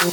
[0.00, 0.06] Yo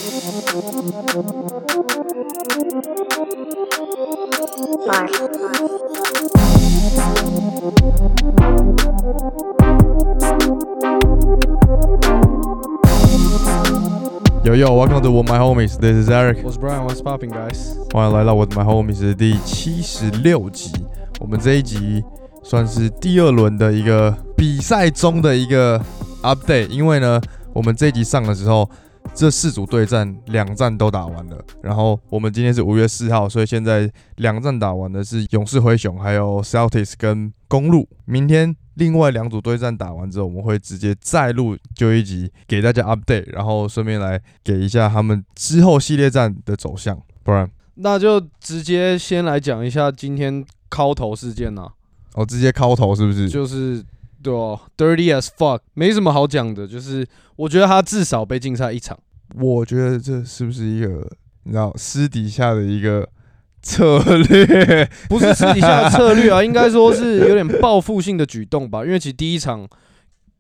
[14.56, 15.80] yo, welcome to With my homies.
[15.80, 16.44] This is Eric.
[16.44, 17.78] 我是 Brian，What's popping, guys？
[17.94, 20.74] 欢迎来到我的 My Homies 的第七十六集。
[21.22, 22.04] 我们这一集
[22.44, 25.82] 算是第二轮的一个比赛中的一个
[26.24, 27.22] update，因为呢，
[27.54, 28.70] 我们这一集上的时候，
[29.14, 31.44] 这四组对战两战都打完了。
[31.62, 37.88] 然后我们今天是五月四号，所以现在两战打完的是勇士、灰熊，还有 Celtics 跟公路。
[38.06, 47.50] 明天另外两组对战打完之后，我们会直接再录就一集给大家 update，然后顺便来给一下他们之后系列战的走向，不然。
[47.76, 51.68] 那就直接先来讲一下今天敲头事件呐、
[52.14, 53.30] 哦，直接敲头是不是？
[53.30, 53.84] 就是
[54.28, 59.00] 对哦，dirty as fuck，没什么好讲的，就是我觉得他至少被禁赛一场。
[59.40, 61.08] 我觉得这是不是一个
[61.44, 63.08] 你知道私底下的一个
[63.64, 64.90] 策略？
[65.08, 68.84] 不是私底下的策略啊， 应该说是有点报复性的举动吧。
[68.84, 69.66] 因为其实第一场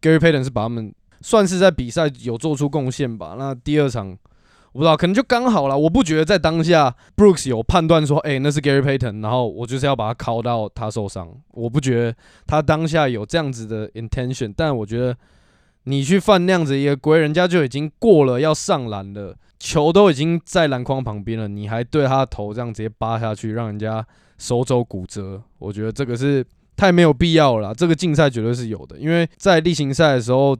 [0.01, 3.35] Gary Payton 是把他们算是在比赛有做出贡献吧。
[3.39, 4.17] 那第二场
[4.73, 5.77] 我不知道，可能就刚好了。
[5.77, 11.29] 我不觉得在当下 Brooks 有判断说，哎、那是 Gary Payton，然后我就是要把他敲到他受伤。
[11.51, 12.15] 我不觉得
[12.45, 15.17] 他当下有这样子的 intention，但我觉得
[15.83, 24.05] 你去犯那样子一个规，人家就已经过了要上篮了，球都已经在篮筐旁边了，你还对他的头这样直接扒下去，让人家
[24.37, 27.73] 手肘骨折，我觉得这个是太没有必要了。
[27.73, 30.55] 这个竞赛绝对是有的，因为在例行赛的时候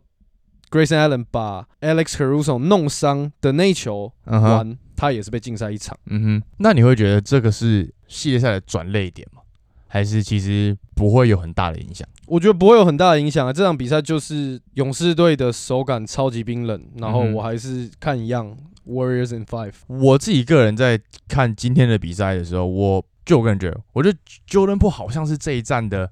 [0.70, 5.98] ，Grayson Allen 把 Alex Caruso 弄伤的那一球嗯哼，完，他也是被禁赛一场。
[6.06, 6.44] 嗯哼。
[6.58, 9.42] 那你会觉得这个是系列赛的转泪点吗？
[9.90, 12.08] 还是其实不会有很大的影响？
[12.26, 13.54] 我觉得不会有很大的影响啊。
[13.54, 19.74] 这场比赛就是勇士队的手感超级冰冷，然后我还是看一样 Warriors in Five。
[19.88, 24.18] 我自己个人在看今天的比赛的时候，我就个人觉得，我觉得
[24.50, 26.12] Jordan Po 好像是这一战的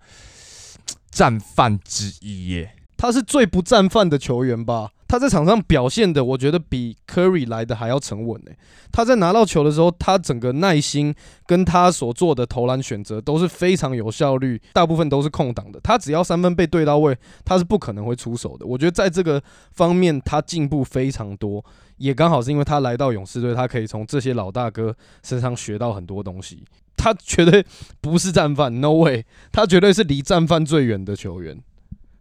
[1.11, 2.71] 战犯之一耶。
[3.05, 4.89] 他是最不战犯的球员吧？
[5.07, 8.51] 他在场上表现的，我觉得比 Curry 来的还要沉稳呢、
[8.91, 11.13] 他在拿到球的时候，他整个耐心
[11.45, 15.79] 跟他所做的投篮选择都是非常有效率，大部分都是空档的。
[15.83, 18.65] 他只要三分被对到位，他是不可能会出手的。
[18.65, 19.39] 我觉得在这个
[19.73, 21.63] 方面他进步非常多，
[21.97, 26.65] 也刚好是因为他来到勇士队，他可以从这些老大哥身上学到很多东西。
[26.97, 27.63] 他绝对
[28.01, 31.61] 不是战犯，No way，他绝对是离战犯最远的球员。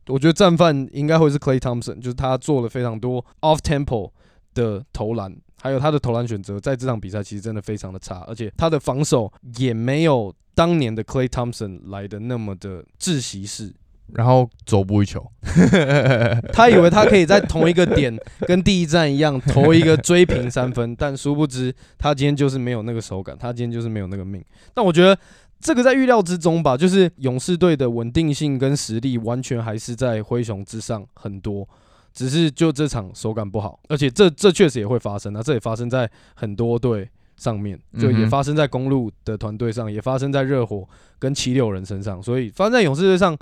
[0.06, 4.10] 我觉得战犯应该会是 Clay Thompson，就是他做了非常多 off tempo
[4.54, 13.74] 的投篮，还有他的投篮选择，在这场比赛其实真的非常的差，而且他的防守也没有当年的 Clay Thompson 来的那么的窒息式。
[14.12, 15.26] 然后走步一球，
[16.52, 24.44] 他以为他可以在同一个点跟第一站一样投一个追平三分，但殊不知他今天就是没有那个手感，他今天就是没有那个命。
[24.74, 25.18] 但我觉得
[25.64, 31.66] 这个在预料之中吧，就是勇士队的稳定性跟实力完全还是在灰熊之上很多，
[32.12, 37.08] 只是就这场手感不好，而且这这确实也会发生啊，这也发生在很多队。
[37.36, 40.88] 上面就也发生在公路的团队上，也发生在热火
[41.18, 43.36] 跟七六人身上，所以发生在勇士队上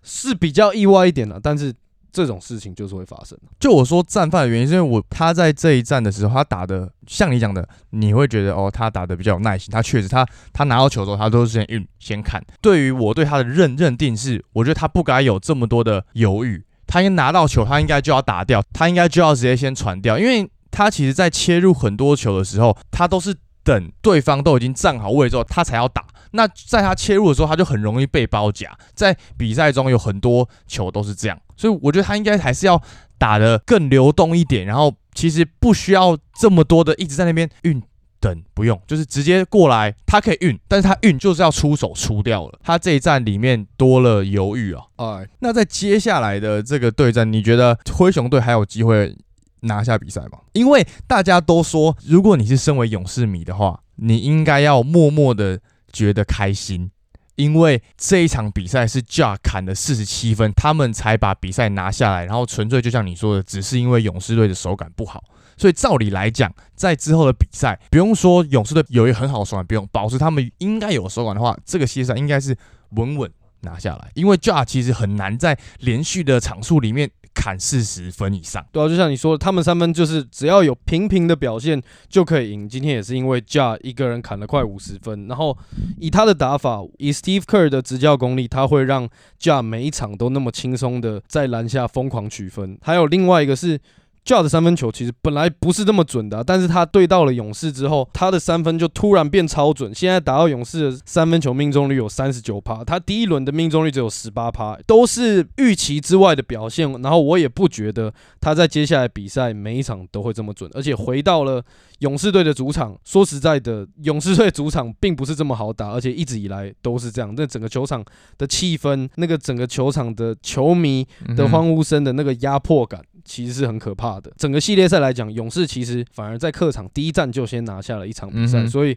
[0.00, 1.40] 是比较意外一点了。
[1.42, 1.74] 但是
[2.12, 3.36] 这种事情就是会发生。
[3.58, 9.72] 就我说战犯的原因，是因为我他在这一战的时候，他打的像你讲的，你会觉得哦，他打的比较有耐心。
[9.72, 12.42] 他确实他他拿到球之后，他都是先运先看。
[12.60, 16.64] 对于我对他的认认定是，我觉得他不该有这么多的犹豫。
[16.86, 23.34] 他应该拿到球，他应该就要打掉，他应该就要直接先传掉，因为他其实在切入很多球的时候，他都是
[23.64, 26.04] 等对方都已经站好位之后，他才要打。
[26.32, 28.76] 那在他切入的时候，他就很容易被包夹。
[28.94, 32.82] 在比赛中有很多球都是这样，所以我觉得他应该还是要
[33.18, 37.80] 打得更流动一点，然后其实不需要这么多的一直在那边运
[38.18, 42.58] 等，不用，就是直接过来，他可以运，但是他运就是要出手出掉了。
[42.64, 44.82] 他这一战里面多了犹豫啊。
[44.96, 49.16] 哎，那在接下来的这个对战，你觉得灰熊队还有机会
[49.60, 50.40] 拿下比赛吗？
[50.54, 55.60] 因为大家都说，如果你是身为勇士迷的话，你应该要默默的
[55.92, 56.90] 觉得开心，
[57.36, 65.24] 因为这一场比赛是 Ja 砍了四十七分，他们才把比赛拿下来，然后纯粹就像你说的，只是因为勇士队的手感不好。
[65.56, 72.56] 所以照理来讲，在之后的比赛，不用说勇士队有一个很好的手感，不用保持他们应该有的手感的话，这个系列赛应该是
[72.90, 73.30] 稳稳
[73.60, 74.10] 拿下来。
[74.14, 78.64] 因为 Ja 其实很难在连续的场数里面砍四十分以上。
[78.72, 82.68] 对啊，就像你说的，他们三分就是只要有平平的表现就可以赢。
[82.68, 85.56] 今天也是因为 Ja 一个人砍了快五十分，然后
[85.98, 89.08] 以他的打法，以 Steve Kerr 的执教功力，他会让
[89.40, 92.78] Ja 每一场都那么轻松的在篮下疯狂取分。
[92.82, 93.78] 还有另外一个是
[94.24, 99.92] j a 的三分球其实本来不是这么准的、但是他对到了勇士之后，他的三分就突然变超准。
[99.94, 106.90] 现在打到勇士的三分球命中率有三十九趴，他第一轮的命中率只有十八趴，都是预期之外的表现。
[107.02, 111.60] 然后我也不觉得他在接下来比赛每一场都会这么准，而且回到了
[111.98, 117.34] 勇士队的主场，说实在的，勇士队主场并不是这么好打，而且一直以来都是这样。
[117.36, 118.04] 那整个球场
[118.38, 121.04] 的气氛，那个整个球场的球迷
[121.36, 124.32] 的欢呼声的那个压迫感，其实是很可怕的。
[124.36, 128.96] 整个系列赛来讲，勇士其实反而在客场第一站就先拿下了一场比赛，嗯所以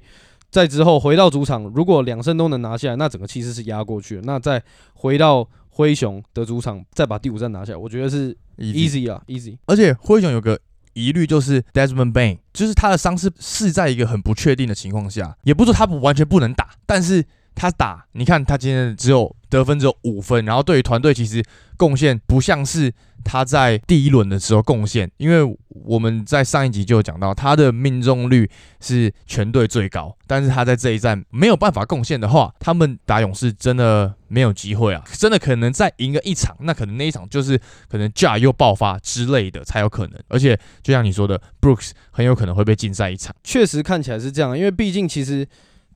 [0.49, 4.21] 在之后回到主场，如果两胜都能拿下来，那整个气势是压过去了。
[4.25, 4.61] 那再
[4.93, 9.57] 回到灰熊的主场，再把第五站拿下来，我觉得是 easy 啊，easy。
[9.65, 10.57] 而且灰熊有个
[10.93, 21.43] 疑虑就是 Desmond Bain，就是他的伤势是在一个很不确定的情况下，也不是说他不完全不能打，但是他打，你看他今天只有得分只有五分，然后对于团队其实
[21.77, 22.93] 贡献不像是
[23.23, 28.49] 他在第一轮的时候贡献，因为我们在上一集就有讲到他的命中率
[28.79, 37.59] 是全队最高，但是他在这一战没有办法贡献的话，他们打勇士真的没有机会啊，真的可能再赢个一场，那可能那一场就是
[37.89, 43.35] 可能 Ja 又爆发之类的才有可能，而且就像你说的，Brooks 很有可能会被禁赛一场。
[43.43, 45.47] 确实看起来是这样，因为毕竟其实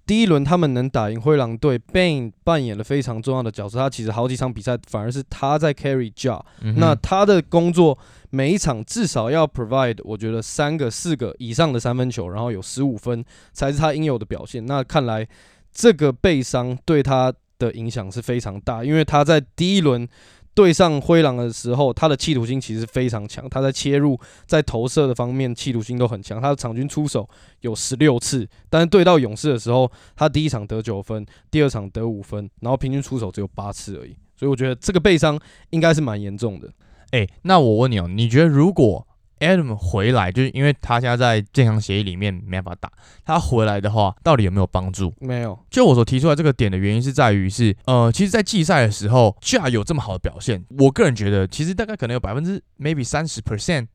[0.10, 3.78] 第一轮他们能打赢灰狼队，Bain 扮演了非常重要的角色。
[3.78, 7.96] 他其实好几场比赛反而是他在 carry Ja，、嗯那他的工作
[8.32, 13.24] 每一场至少要 provide 我觉得三个四个以上的三分球，然后有十五分
[13.54, 14.66] 才是他应有的表现。
[14.66, 15.28] 那看来
[15.72, 20.10] 这个背伤对他的影响是非常大，因为他在第一轮。
[20.60, 23.48] 对上灰狼的时候，他的企图心其实非常强。
[23.50, 26.42] 他在切入、在投射的方面，企图心都很强。
[26.42, 27.26] 他的场均出手
[27.62, 34.14] 有十六次，但是对到勇士的时候，他第一场得九分，第二场得五分，然后平均出手只有八次而已。
[34.36, 35.40] 所以我觉得这个背伤
[35.70, 36.70] 应该是蛮严重的。
[37.12, 39.08] 哎、那我问你哦，你觉得如果
[39.40, 42.92] Adam 回来，就是因为他现在在健康协议里面没办法打，
[43.26, 45.14] 他回来的话，到底有没有帮助？
[45.20, 53.88] 没有，就我所提出来这个点的原因是在于是，呃，其实，在季赛的时候 j 有这么好的表现，我个人觉得，其实大概可能有百分之 maybe 三十 percent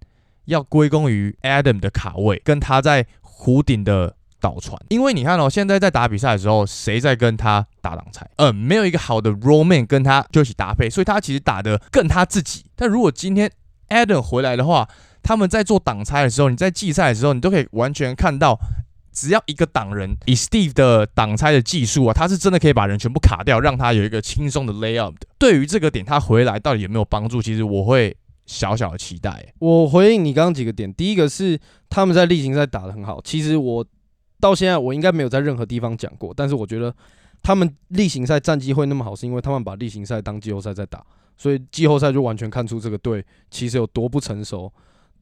[0.47, 8.29] 要归功于 Adam 的卡位跟他在弧顶的倒传，因为你看哦，现在在打比赛的时候，谁在跟他打挡拆？
[8.37, 12.65] 嗯、没有一个好的 roll man 跟他就一起搭配，所以他其实打的更他自己。
[12.77, 13.51] 但如果今天
[13.89, 14.89] Adam 回来的话，
[15.25, 18.57] 他们在做挡拆的时候，你在季赛的时候，你都可以完全看到，
[19.11, 25.15] 只要一个挡人，以 Steve 的挡拆的技术啊，他是真的可以把人全部卡掉，让他有一个轻松的 layup。
[25.39, 27.41] 对于这个点，他回来到底有没有帮助？
[27.41, 28.17] 其实我会
[28.47, 33.19] 小小的期待、我回应你刚刚几个点，第一个是他们在例行赛打得很好。
[33.23, 33.85] 其实我
[34.39, 36.95] 到现在我应该没有在任何地方讲过，但是我觉得
[37.43, 41.03] 他们例行赛战绩会那么好，是因为他们把例行赛当季后赛在打，
[41.39, 44.71] 所以季后赛就完全看出这个队其实有多不成熟，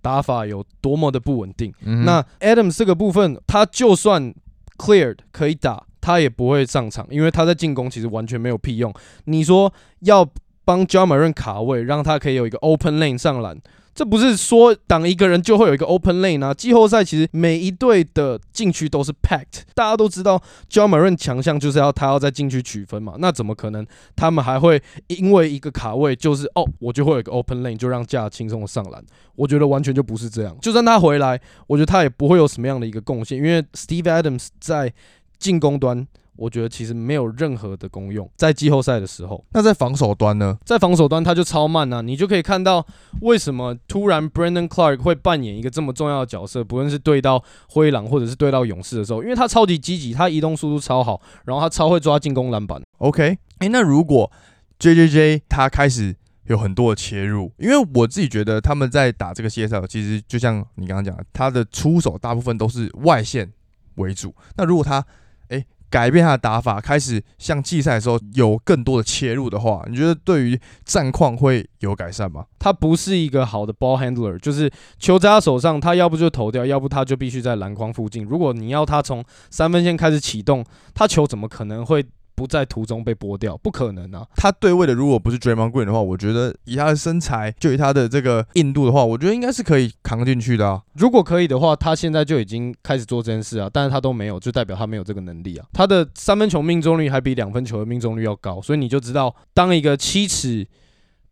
[0.02, 1.72] 打法有多么的不稳定。
[1.84, 4.34] 嗯那 Adams 这个部分，他就算
[4.76, 8.92] cleared 可以打，他也不会上场，因为他在进攻其实完全没有屁用。
[9.24, 10.28] 你说要
[10.64, 13.56] 帮 John m a r n 卡位，让他可以有一个 open lane 上篮，
[13.94, 16.54] 这不是说挡一个人就会有一个 open lane 啊。
[16.54, 23.86] 季后赛其实每一队的禁区都是 packed，大家都知道 John m a r i n 强项就是要他要在禁区取分嘛，那怎么可能
[24.16, 29.04] 他们还会因为一个卡位就是哦，我就会有一个 open lane 就让架轻松的上篮？
[29.36, 30.56] 我觉得完全就不是这样。
[30.60, 34.92] 就算他回来，我觉得他也不会有什么样的一个贡献，因为 Steve Adams 在
[35.38, 38.28] 进攻端，我觉得其实没有任何的功用。
[38.36, 40.58] 在季后赛的时候，那在防守端呢？
[40.64, 42.84] 在防守端他就超慢啊，你就可以看到
[43.20, 52.80] 为什么突然 Brandon Clark 会扮演一个这么重要的角色，不论是对到灰狼或者是对到勇士的时候，因为他超级积极，他移动速度超好，然后他超会抓进攻篮板。
[52.98, 54.30] OK，哎、那如果
[54.78, 63.52] J J J 他开始有很多的切入，因为我自己觉得他们在打这个系列赛，其实就像你刚刚讲的，他的出手大部分都是外线
[63.96, 64.34] 为主。
[64.56, 65.04] 那如果他
[65.48, 72.46] 哎、改变他的打法，开始像季赛的时候有更多的切入的话，你觉得对于战况会有改善吗？
[72.58, 78.24] 他不是一个好的 ball handler，就是球在他手上，他要不就投掉，要不他就必须在篮筐附近。
[78.24, 82.02] 如果你要他从三分线开始启动，他球怎么可能会
[82.42, 83.56] 不在途中被剥掉？
[83.56, 84.26] 不可能啊！
[84.34, 90.82] 他对位的如果不是 Draymond Green 的话，我觉得以他的身材，就以他的这个硬度的话，我觉得应该是可以扛进去的啊。
[90.94, 95.64] 如果可以的话，他现在就已经开始做这件事啊，但是他都没有，就代表他没有这个能力啊。
[95.72, 100.66] 他的三分球命中率还比两分球的命中率要高，所以你就知道，当一个七尺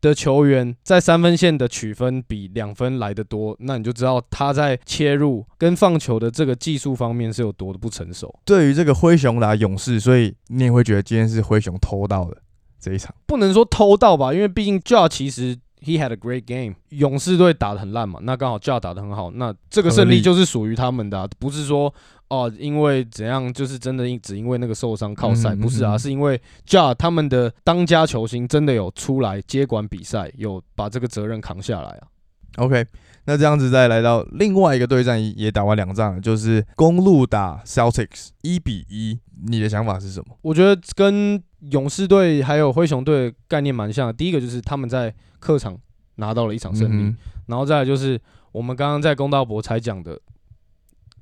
[0.00, 8.34] 的球员在三分线的取分比两分来的多，那你就知道他在切入跟放球的这个技术方面是有多的不成熟。
[8.44, 12.36] 对于这个灰熊打勇士，所以你也会觉得今天是灰熊偷到的
[12.80, 13.14] 这一场。
[13.26, 16.74] 不能说偷到吧，因为毕竟 j a 其实 he had a great game。
[16.90, 21.92] 勇士队打得很烂嘛，那刚好 Ja 打得很好，那这个胜利就是属于他们的，不是说
[22.28, 32.08] 哦因为怎样，就是真的因只因为那个受伤靠赛，不是啊，是因为 Ja 他们的当家球星真的有出来接管比赛，有把这个责任扛下来啊。
[32.56, 32.86] OK。
[33.26, 39.16] 那这样子再来到另外一个对战，也打完两仗了，就是公路打 Celtics 一比一，
[39.46, 40.36] 你的想法是什么？
[40.42, 41.40] 我觉得跟
[41.70, 44.12] 勇士队还有灰熊队概念蛮像的。
[44.12, 45.78] 第一个就是他们在客场
[46.16, 47.14] 拿到了一场胜利，
[47.46, 48.18] 然后再来就是
[48.52, 50.18] 我们刚刚在公道博才讲的，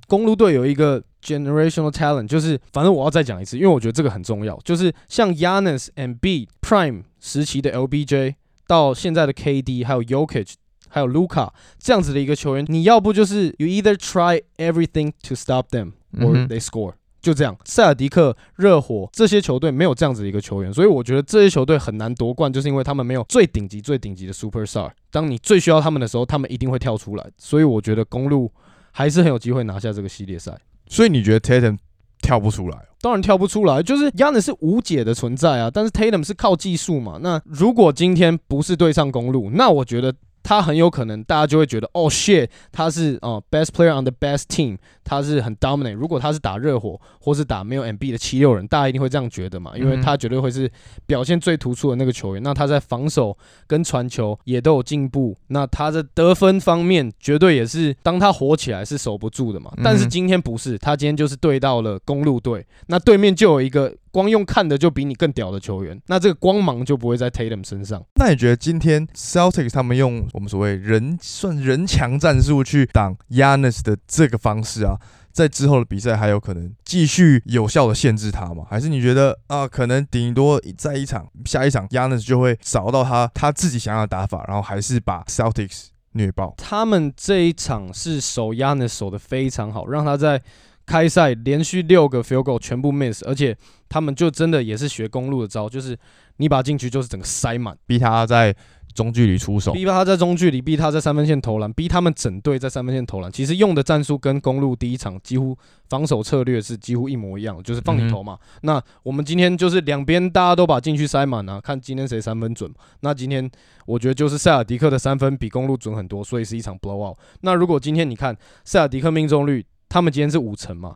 [0.07, 8.37] 公路队有一个 generational talent，就是反正我要再讲一次，因为我觉得这个很重要，就是像 Yanis and B Prime 时期的 LBJ
[8.69, 10.55] 到现在的 KD 还有 Yokich。
[10.89, 17.57] 还有卢卡这样子的一个球员，你要不就是 you either try everything to stop them or they score，就这样。
[17.65, 24.91] 塞尔迪克、热火这些球队没有这样子的一个球员，所以我觉得这些球队很难夺冠，就是因为他们没有最顶级、最顶级的 superstar。
[25.11, 27.31] 当你最需要他们的时候，他们一定会跳出来。
[27.37, 28.51] 所以我觉得公路
[28.93, 30.57] 还是很有机会拿下这个系列赛。
[30.87, 31.77] 所以你觉得 Tatum
[32.23, 32.79] 跳不出来？
[33.01, 35.71] 当然跳不出来，就是 Yanis 是无解的存在啊。
[35.73, 37.19] 但是 Tatum 是靠技术嘛。
[37.21, 40.15] 那如果今天不是对上公路，那我觉得。
[40.49, 45.93] 他很有可能，大家就会觉得，哦，shit，他是哦，best player on the best team，他是很 dominate。
[45.93, 50.71] 如果他是打热火或是打没有 MB 的七六人，大家一定会这样觉得嘛，因为他绝对会是
[51.05, 52.43] 表现最突出的那个球员。
[52.43, 53.37] 那他在防守
[53.67, 59.71] 跟传球也都有进步，那他的得分方面绝对也是，当他火起来是守不住的嘛。
[59.85, 63.95] 但是今天不是，他今天就是对到了公路队，那对面就有一个。
[64.19, 68.03] 光用看的就比你更屌的球员，那这个光芒就不会在 Tatum 身上。
[68.17, 74.99] 那你觉得今天 Celtics 他们用我们所谓人算人强战术去挡 Yanis 的这个方式啊，
[75.31, 78.65] 在之后的比赛还有可能继续有效的限制他吗？
[78.69, 86.55] 还是你觉得啊，可能顶多在一场下一场 Yanis 就会找到他他自己想要的打法，然后还是把 Celtics 虐爆？
[86.59, 90.43] 他们这一场是守 Yanis 守的非常好，让他在。
[90.89, 93.55] 开赛连续六个 field goal 全部 miss，而且
[93.91, 95.95] 他们就真的也是学公路的招，就是
[96.39, 98.57] 你把进去就是整个塞满，逼他在
[98.95, 103.31] 中距离出手，逼他在中距离，逼他在三分线投篮，逼他们整队在三分线投篮。
[103.31, 105.55] 其实用的战术跟公路第一场几乎
[105.91, 108.39] 防守策略是几乎一模一样，就是放你投嘛。
[108.63, 112.73] 那我们今天就是两边大家都把禁区塞满啊，看今天谁三分准。
[113.01, 113.49] 那今天
[113.85, 117.19] 我觉得就是塞尔迪克的三分比公路准很多，所以是一场 blow out。
[117.43, 119.67] 那如果今天你看塞尔迪克命中率。
[119.89, 120.95] 他们今天是五成嘛？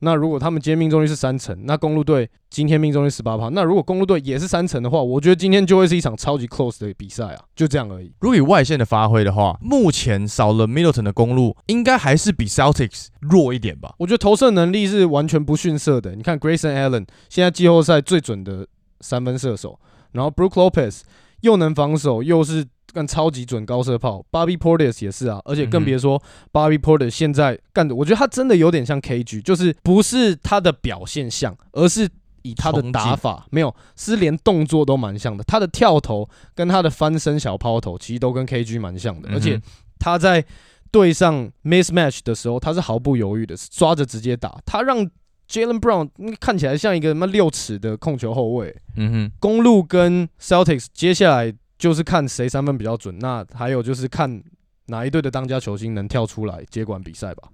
[0.00, 3.48] 那如果他们今天命中率是三成，那公路队今天命中率十八趴。
[3.48, 7.44] 那如果公路队也是三成的话，我觉得今天就会是一场超级 close 的比赛啊！
[7.56, 8.12] 就这样而已。
[8.20, 13.94] 如果以外线的发挥的话，目前少了 Middleton 的公路，应该还是比 Celtics 弱一点吧？
[13.98, 16.14] 我觉得投射能力是完全不逊色的。
[16.14, 18.66] 你看 Grayson Allen 现在季后赛最准的
[19.00, 19.78] 三分射手，
[20.12, 21.00] 然后 Brook Lopez
[21.44, 22.66] 又能防守又是。
[22.92, 26.22] 干超级准高射炮，Bobby Portis 也是啊，而且更别说
[26.52, 32.08] Bobby Portis 现在干的，我觉得他真的有点像 KG，就是不是他的表现像，而是
[32.42, 35.42] 以他的打法没有，是连动作都蛮像的。
[35.42, 39.60] 他的跳投跟他的翻身小抛投其实都跟 KG 蛮像的，而且
[39.98, 40.44] 他在
[40.92, 45.04] 对上 mismatch 的时候，他是毫不犹豫的抓着直接打，他让
[45.48, 46.08] Jalen Brown
[46.40, 48.74] 看起来像一个什么六尺的控球后卫。
[48.96, 51.54] 嗯哼，公路跟 Celtics 接下来。
[51.76, 54.42] 就是看谁三分比较准，那还有就是看
[54.86, 57.48] 哪一队的当家球星能跳出来接管比赛吧。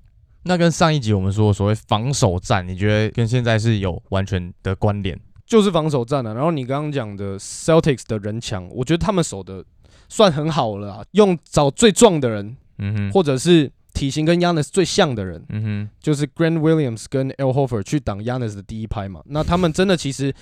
[0.45, 5.19] 那跟上一集我们说所谓防守战，你觉得跟现在是有完全的关联？
[5.47, 6.35] 就是防守战啊。
[6.35, 9.65] 然后你刚刚讲的 Celtics 的人墙，我觉得他们守的
[10.09, 19.23] 算很好了，用找最壮的人，嗯哼，或者是体型跟 Yanis 最像的人，嗯哼，就是 Grant Williams 跟 El Hofer 去挡 Yanis 的第一拍嘛。
[19.27, 20.35] 那他们真的其实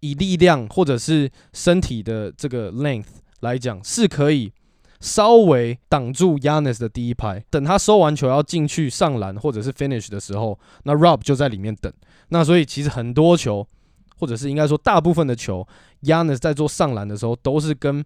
[0.00, 3.06] 以力量或者是身体的这个 length。
[3.42, 4.52] 来讲是可以
[5.00, 11.92] 稍微挡住 Yanis 的第一拍，等他收完球要进去上篮或者是 finish 的时候，那 Rob 就在里面等。
[12.28, 13.66] 那所以其实很多球，
[14.16, 15.66] 或者是应该说大部分的球
[16.04, 18.04] ，Yanis 在做上篮的时候，都是跟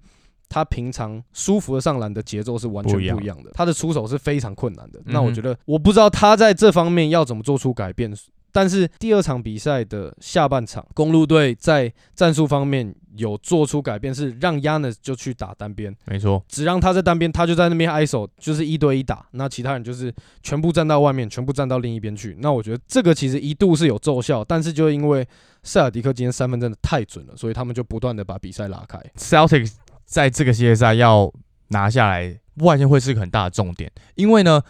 [0.48, 3.50] 他平常舒服的上篮的节奏是完全不一样的。
[3.54, 5.00] 他的出手是非常困难的。
[5.06, 8.14] 那我觉得我不知道他在这方面要怎么做出改变。
[8.52, 20.10] 但是第二场比赛的下半场，公路队在战术方面有做出改变，是让 Yanis 就去打单边，没错，只让他在单边，他就在那边挨手，就是一对一打，那其他人就是
[20.42, 22.34] 全部站到外面，全部站到另一边去。
[22.40, 25.26] 那我觉得这个其实一度是有奏效，但是就因为
[25.62, 28.98] 塞尔迪克今天三分真的太准了，所以他们就不断的把比赛拉开。
[29.18, 29.74] Celtics
[30.06, 31.30] 在这个系列赛要
[31.68, 34.62] 拿下来，外线会是一个很大的重点，因为呢，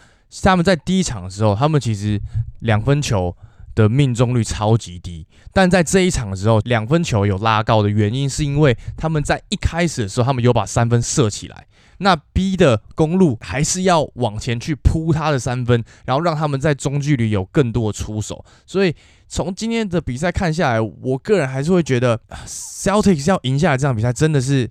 [0.43, 2.19] 他们在第一场的时候，他们其实
[2.59, 3.33] 两分球。
[3.77, 11.67] 的命中率超级低，但在这一场的时候，两分球有拉高的原因，是因为他们在一开始的时候，他们有把三分射起来，
[11.99, 18.43] 那 B 的公路还是要往前去扑他的三分，然后让他们在中距离有更多的出手。
[18.65, 18.95] 所以
[19.27, 24.67] 从今天的比赛看下来，我个人还是会觉得 Celtics 要赢下来这场比赛真的是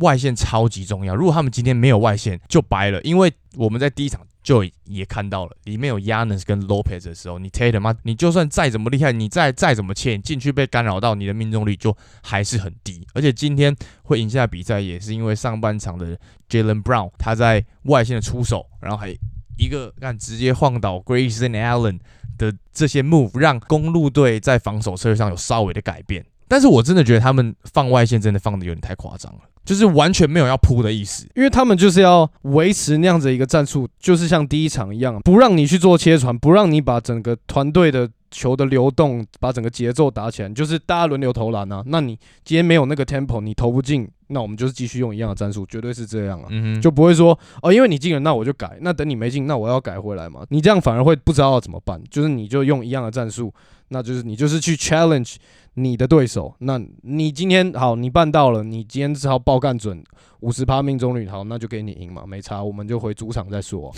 [0.00, 1.14] 外线超级重要。
[1.14, 4.20] 如果他们今天没有外线，就白了，因为我们在第一场。
[4.42, 7.94] 就也看到了，里面有 Yanis 跟 Lopez 的时候，你 Tatum 吗？
[8.04, 13.06] 你就算再怎么厉害，你再再怎么切进去被干扰到，你的命中率就还是很低。
[13.12, 19.14] 而且今天会赢下比赛，也是因为上半场的 Jalen Brown 他在外线的出手，然后还
[19.58, 22.00] 一个看直接晃倒 Grayson Allen
[22.38, 26.24] 的这些 move，让公路队在防守策略上有稍微的改变。
[26.50, 29.38] 但是我真的觉得他们放外线真的放的有点太夸张了。
[29.64, 41.82] 就是完全没有要扑的意思，因为他们就是要维持那样子一个战术，就是像第一场一样，不让你去做切传，不让你把整个团队的球的流动，把整个节奏打起来，就是大家轮流投篮啊。
[41.86, 46.48] 那你今天没有那个 tempo，你投不进，那我们就是继续用一样的战术，绝对是这样啊，
[46.80, 50.44] 就不会说哦，因为你进了，那我就改，那等你没进，那我要改回来嘛。
[50.50, 53.52] 你这样反而会不知道要怎么办，就是你就用一样的战术，
[53.88, 55.36] 那就是你就是去 challenge。
[55.74, 60.02] 你的对手，那你今天好，你办到了，你今天只好爆干准
[60.40, 63.92] 五十趴命中率，好，那就给你赢嘛，没差，我们就回主场再说。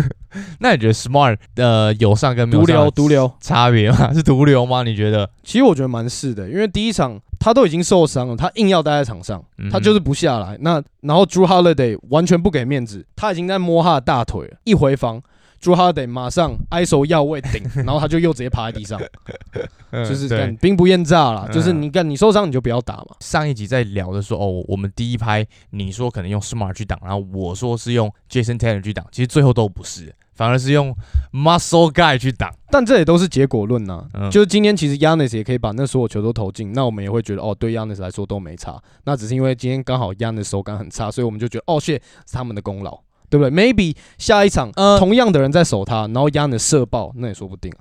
[0.60, 4.12] 那你觉得 Smart 呃有上跟没有毒瘤毒瘤差别吗？
[4.14, 4.82] 是毒瘤吗？
[4.82, 5.28] 你觉得？
[5.42, 10.56] 其实我觉得蛮是的，因为第一场他都已经受伤了，他硬要待在场上，他就是不下来。
[10.60, 15.22] 那然后 Drew Holiday 完全不给面子，他已经在摸他的大腿了，一回防。
[15.60, 19.00] 朱哈德马上挨手要位顶， 然后他就又直接趴在地上，
[19.90, 21.48] 就是干兵不厌诈啦。
[21.52, 23.16] 就是你干你受伤你就不要打嘛。
[23.20, 30.94] 上一集在聊的说哦，我们第一拍你说可能用 Smart 去挡，然后我说是用 Jason Taylor 去挡，其实最后都不是，反而是用
[31.32, 32.54] Muscle Guy 去挡。
[32.70, 34.06] 但这也都是结果论呐。
[34.30, 38.80] 就是今天其实 Yanis 也可以把那所有球都投进，那我们也会觉得哦，对 Yanis 来说都没差。
[39.04, 43.00] 那只是因为今天刚好 Yanis 手感很差，所以我们就觉得哦，谢是他们的功劳。
[43.28, 47.78] 对不对？Maybe 下一场同样的人在守他，然后压的射爆，那也说不定啊。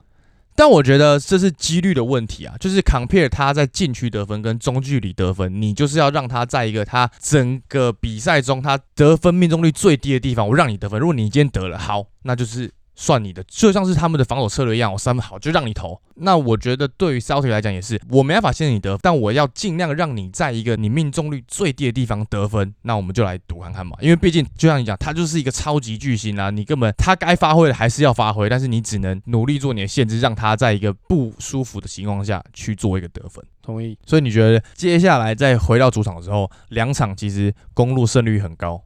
[0.56, 11.00] 但我觉得这是几率的问题啊，就是 compare 他在禁区得分跟中距离得分，你就是要让他在一个他整个比赛中他得分命中率最低的地方，我让你得分。
[11.00, 12.72] 如果你今天得了，好，那就是。
[13.00, 16.02] 算你的，就像是他们的防守策略一样，我三分好就让你投。
[16.16, 22.74] 那我觉得对于 Celtic 来讲也是，我没办法限制你得，但我要尽量让你在一个你命中率最低的地方得分。
[22.82, 33.46] 那我们就来赌看看嘛，因为毕竟就像你讲，他就是一个超级巨星啊，你根本他该发挥的还是要发挥，但是你只能努力做你的限制，让他在一个不舒服的情况下去做一个得分。
[33.62, 33.96] 同意。
[34.08, 38.82] 所以你觉得接下来再回到主场之后，两场其实公路胜率很高。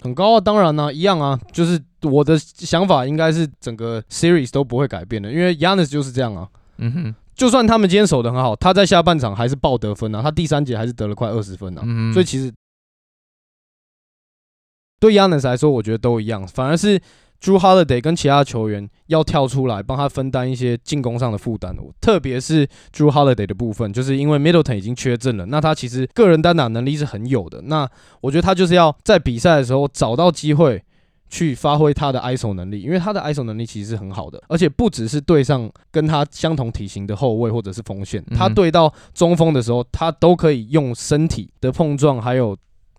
[0.00, 6.48] 很高啊，当然呢，一样啊，就是我的想法应该是整个 series 都不会改变的，因为 Yanis 就是这样啊。
[6.78, 11.82] 嗯哼，就算他们今天守的很好，他在下半场还是爆得分啊，他第三节还是得了快二十分啊。
[11.84, 12.52] 嗯所以其实
[14.98, 17.00] 对 Yanis 来说，我觉得都一样，反而是。
[17.42, 27.62] Drew Holiday 跟其他球员要跳出来帮他分担一些进攻上的负担，特别是 Drew Holiday 的部分，就是因为 Middleton 已经缺阵了，那他其实个人单打能力是很有的。
[27.62, 27.88] 那
[28.20, 30.82] 我觉得他就是要在比赛的时候找到机会
[31.30, 42.56] 去发挥他的 ISO 能力，因为他的 ISO 能力其实是很好的，而且不只是对上跟他相同体型的后卫或者是锋线，他对到中锋的时候，他都可以用身体的碰撞还有。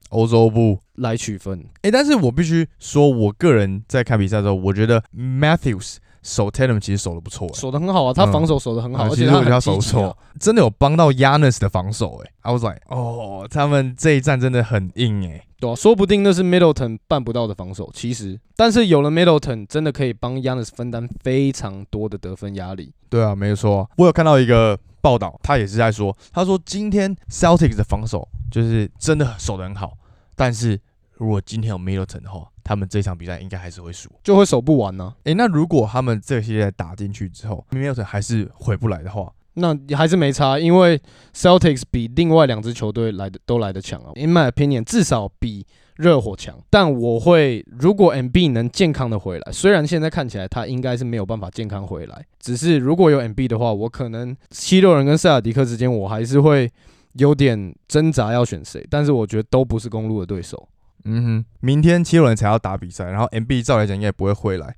[0.09, 22.93] 欧洲部来取分，诶，但是我必须说，我个人在看比赛的时候，我觉得 Matthews 守 Tatum 其实守的不错，守的很好啊，他防守守的很好，而且他守不错，真的有帮到 Yanis 的防守，哎，I was like，哦，他们这一战真的很硬，哎，对啊，说不定那是 Middleton 办不到的防守，其实，但是有了 Middleton，真的可以帮 Yanis 分担非常多的得分压力。
[23.09, 29.93] 对啊，没错，我有看到一个报道，他也是在说，他说今天 Celtics 的防守就是真的守的很好。
[30.35, 30.79] 但是
[31.13, 35.13] 如果今天有 Middleton 的话，他们这场比赛应该还是会输，就会守不完呢。
[35.23, 37.65] 诶，那如果他们这些打进去之后
[38.05, 41.01] 还是回不来的话，那还是没差，因为
[41.33, 44.11] Celtics 比另外两支球队来的都来的强啊。
[44.15, 46.57] In my opinion，至少比热火强。
[46.69, 56.71] 但我会，如果 MB 能健康的回来，虽然现在看起来他应该是没有办法健康回来，只是如果有 MB 的话，我可能七六人跟塞尔迪克之间，我还是会。
[57.15, 60.69] 有点挣扎要选谁，但是我觉得都不是公路的对手。
[61.05, 64.75] 嗯哼，明天七六人才要打比赛，然后 MB 照来讲应该不会回来。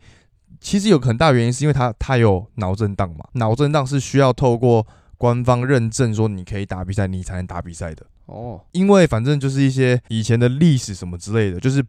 [0.60, 4.86] 其实有很大原因是因为他他有脑震荡嘛，脑震荡是需要透过
[5.18, 8.06] 官方认证说你可以打比赛，你才能打比赛的。
[8.26, 11.84] 哦，因为反正就是一些以前的历史什么之类的，就是。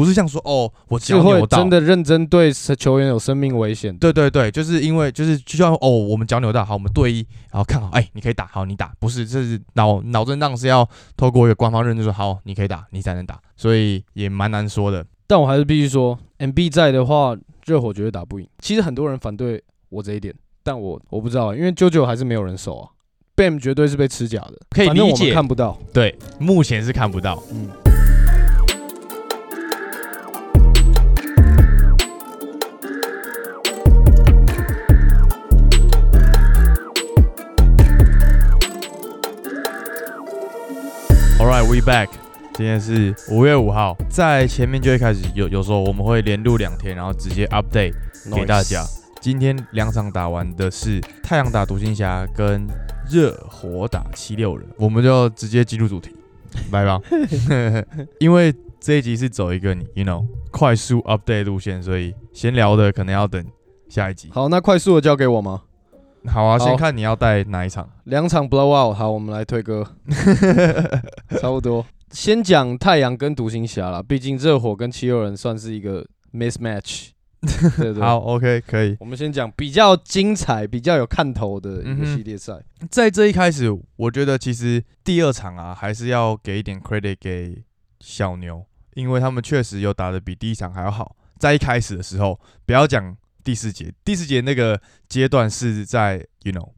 [0.00, 3.94] 不是像说哦我只会脚扭到，真的认真对球员有生命危险。
[3.98, 7.18] 对对对，就是因为就是就像哦，我们脚扭到，好，我们对一，
[7.52, 15.04] 然后看好，哎，你可以打，好，你打，不是，这是脑脑震荡是要透过一个官方认证说好，你可以打，你才能打，所以也蛮难说的。
[15.26, 17.36] 但我还是必须说，M B 在的话，
[17.66, 18.48] 热火绝对打不赢。
[18.60, 22.88] 其实很多人反对我这一点，但我我不知道，因为九九还是没有人守啊
[23.36, 25.78] ，Bam 绝对是被吃假的，可以理解看不到。
[25.92, 27.40] 对，目前是看不到。
[27.52, 27.68] 嗯，
[41.40, 42.10] All right, we back。
[42.52, 47.94] 今天是五月五号，在前面就会开始有有时候我们会连录两天，然后直接 update
[48.34, 48.84] 给大家。
[49.22, 52.66] 今天两场打完的是太阳打独行侠跟
[53.10, 56.14] 热火打七六人，我们就直接进入主题，
[56.72, 57.00] 来吧。
[58.20, 63.42] 因为这一集是走一个你 you know 快速 update 路线，所以闲聊的可能要等
[63.88, 64.28] 下一集。
[64.30, 65.62] 好，那快速的交给我吗？
[66.26, 67.88] 好啊，好先看你要带哪一场。
[68.04, 69.86] 两场 blowout，好，我们来推歌，
[71.40, 71.84] 差不多。
[72.10, 78.02] 先讲太阳跟独行侠啦，毕竟热火跟七六人算是一个 mismatch，对不对？
[78.04, 78.96] 好，OK，可以。
[79.00, 82.54] 我们先讲比较精彩、比较有看头的一个系列赛。
[82.90, 87.62] 在这一开始，我觉得其实第二场啊，还是要给一点 credit 给
[88.00, 91.16] 小牛，因为他们确实有打的比第一场还要好。
[91.38, 96.68] 在一开始的时候，不要讲第四节，第四节那个阶段是在 you know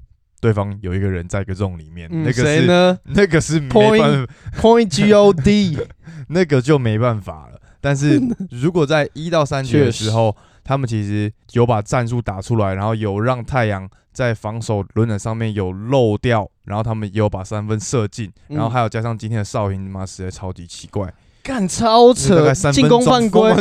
[0.40, 4.33] 对方有一个人在一个 zone 里面，嗯，那个是谁呢那个是没 Point 办法？
[4.61, 5.79] Point G O D，
[6.29, 7.61] 那个就没办法了。
[7.81, 8.20] 但是
[8.51, 21.12] 如果在一到三节的时候，他们其实有把战术打出来，然后有让太阳在防守轮转上面有漏掉，然后他们也有把三分射进，嗯然后还有加上今天的少平，妈实在超级奇怪，
[21.43, 23.53] 干超扯进攻犯规。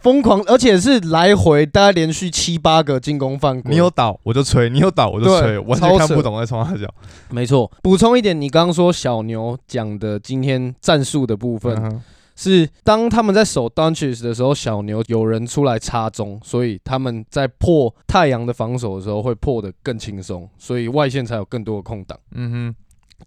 [0.00, 3.70] 疯狂，而且是来回大概连续七八个进攻犯规。
[3.70, 6.86] 你有倒我就吹，你有倒我就吹，完全看不懂在冲他脚。
[7.30, 12.02] 没错，补充一点，你刚刚说小牛讲的今天战术的部分，嗯
[12.36, 22.18] 是当他们在守 d u n c h e s 的时候，小牛有人出来插中，所以他们在破太阳的防守的时候会破得更轻松，所以外线才有更多的空档。
[22.32, 22.74] 嗯哼，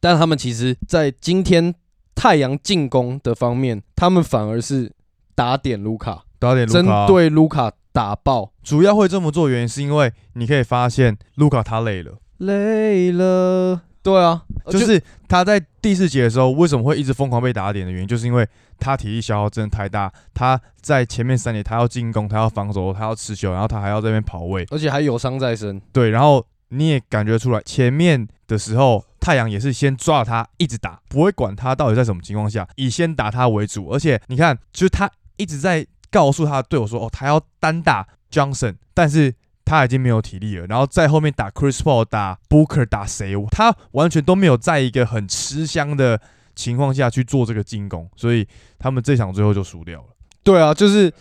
[0.01, 1.73] 但他们其实，在今天
[2.17, 4.91] 太阳进攻的方面，他们反而是
[5.35, 12.17] 打点卢卡，打点卢卡，对卢卡打爆，主要会这么做原因是因为你可以发现卢卡他累了。
[12.39, 13.83] 累了。
[14.01, 18.47] 对啊，就是他在第四节的时候为什么会一直疯狂被打点的原因，就是因为
[18.79, 20.09] 他体力消耗真的太大。
[20.33, 25.81] 他在前面三节他要进攻，他要防守，他要持球，然后他还要在那边跑位，而且还有伤在身。
[25.91, 33.89] 对，然后你也感觉出来，前面的时候太阳也是先抓着他一直打，不会管他到底在什么情况下，以先打他为主。
[33.89, 39.35] 而且你看，就是他一直在告诉他的队友说，哦，他要单打 Johnson，但是。
[39.69, 46.21] 他已经没有体力了，然后在后面打 Chris Paul、打 Booker、打谁，他完全都没有在一个很吃香的
[46.55, 48.47] 情况下去做这个进攻，所以
[48.79, 50.07] 他们这场最后就输掉了。
[50.41, 51.11] 对啊，就是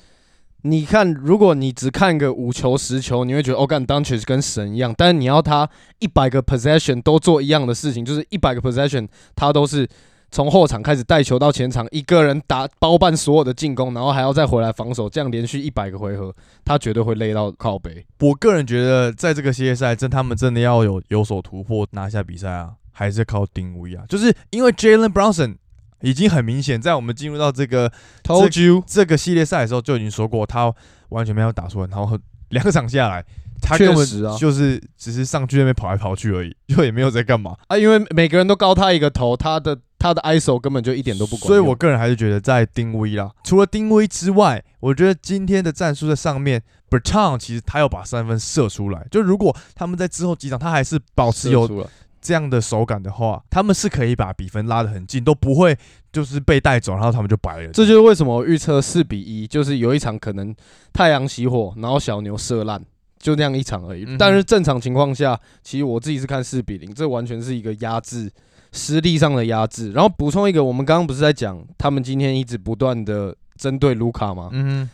[0.69, 4.93] 你看，如果你只看个五球十球，你会觉得哦，干 d u n c h 跟神一样。
[4.97, 5.69] 但是你要他
[6.01, 9.89] 一百个 possession 都做一样的事情，就是一百个 possession 他都是
[10.33, 18.05] 从后场开始带球到前场，一个人打包办所有的进攻，然后还要再回来防守，这样连续一百个回合，他绝对会累到靠背。
[18.19, 24.05] 我个人觉得，在这个系列赛，真他们真的要有有所突破，拿下比赛啊，还是靠丁威啊。
[24.09, 25.57] 就是因为 Jalen Brownson
[26.03, 27.91] 已经很明显，在我们进入到这个
[28.23, 30.73] Told you，这个系列赛的时候就已经说过，他
[31.09, 32.19] 完全没有打出来，然后
[32.51, 33.25] 两场下来，
[33.61, 34.07] 他根本
[34.39, 37.57] 就是只是上去那边跑来跑去而已，就也没有在干嘛。
[37.69, 41.47] 啊，因为每个人都高他一个头，他的他的 ISO 根本就一点都不管。
[41.47, 49.07] 所以我个人还是觉得在丁威啦，除了丁威之外，我觉得今天的战术在上面 b e r t o n 其实他要把三分射出来。
[49.11, 51.87] 就如果他们在之后几场他还是保持有
[52.27, 55.79] 这样的手感的话，他们是可以把比分拉得很近，都不会
[56.11, 57.69] 就是被带走，然后他们就白了。
[57.69, 60.53] 这就是为什么我预测四比一，就是有一场可能
[60.93, 62.83] 太阳熄火，然后小牛射烂，
[63.21, 64.05] 就那样一场而已。
[64.09, 68.29] 嗯但是正常情况下，其实我自己是看四比零，这完全是一个压制，
[68.73, 69.93] 实力上的压制。
[69.93, 74.51] 然后补充一个，我们刚刚不是在讲他们今天一直不断的针对卢卡吗？
[74.53, 74.91] 嗯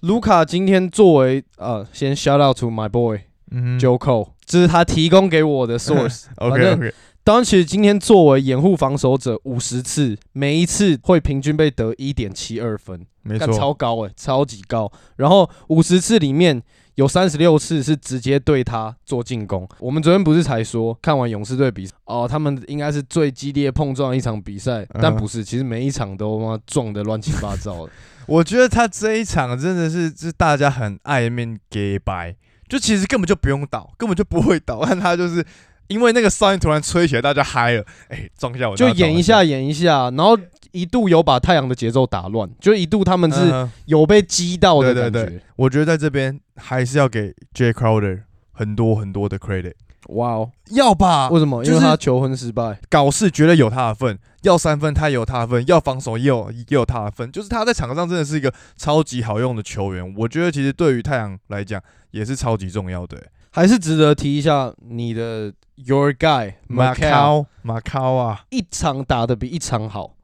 [0.00, 6.24] 卢卡今天作为呃，先 shout out to my boy 哼，嗯哼 Joe Cole，这是他提供给我的 source。
[6.36, 14.90] OK 反正 OK，当然，其实今天作为掩护防守者五十次，每一次会平均被得一点七二分，干没错，超高诶、超级高。
[15.16, 16.60] 然后五十次里面
[16.94, 19.68] 有三十六次是直接对他做进攻。
[19.78, 27.92] 我们昨天不是才说看完勇士队比赛哦，他们应该是最激烈碰撞的一场比赛，但不是，其实每一场都妈撞的乱七八糟的。
[28.26, 32.34] 我觉得他这一场真的是，是大家很爱面给白，
[32.70, 35.44] 就其实根本就不用倒，根本就不会倒， 但他就是
[35.88, 40.38] 因为那个声音突然吹起来，大家嗨了，哎，撞一下我就演一下，演一下，然后
[40.70, 45.42] 一度有把太阳的节奏打乱，就一度他们是有被击到的感觉。
[45.56, 48.20] 我觉得在这边还是要给 J Crowder
[48.60, 49.72] 很多很多的 credit。
[50.08, 51.30] 哇哦，要吧？
[51.30, 51.64] 为什么？
[51.64, 54.18] 因为他求婚失败，搞事绝对有他的份。
[54.42, 57.32] 要三分，他也有他的份；要防守，也有也有他的份。
[57.32, 60.14] 就是他在场上真的是一个超级好用的球员。
[60.18, 70.14] 我觉得其实对于太阳来讲也是超级重要的，还是值得提一下你的 Your Guy 马考马考啊，一场打的比一场好，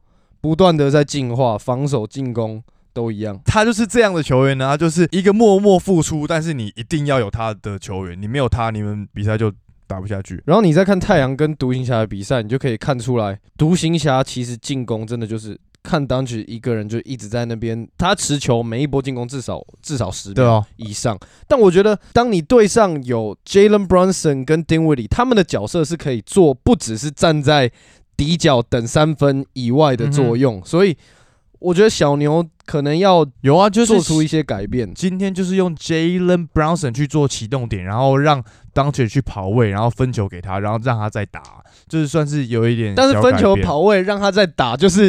[0.41, 2.63] 不断的在进化，防守进攻
[2.97, 3.39] 都一样。
[3.45, 9.53] 他就是这样的球员呢，他就是一个默默付出，但是你一定要有他的球员，你没有他，你们比赛就。
[9.89, 21.17] 打不下去，然后你再看太阳跟独行侠的比赛，你就可以看出来，独行侠其实进攻真的就是看当局一个人就一直在那边，他持球每一波进攻至少至少十秒以上。
[21.47, 27.71] 但我觉得，当你对上有 Jalen Brunson 跟 Dinwiddie，他们的角色是可以做不只是站在
[28.17, 30.97] 底角等三分以外的作用，所以
[31.59, 34.93] 我觉得小牛可能要有啊，就做出一些改变。
[34.93, 38.43] 今天就是用 Jalen Brownson 去做启动点，然后让。
[38.77, 41.41] 当球去跑位，然后分球给他，然后让他再打，
[41.87, 42.93] 就是算是有一点。
[42.95, 45.05] 但是分球跑位让他再打，就是